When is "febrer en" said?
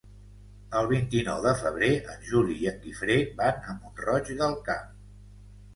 1.59-2.25